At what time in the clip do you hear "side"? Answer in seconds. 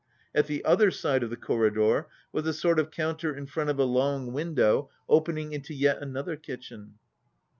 0.89-1.21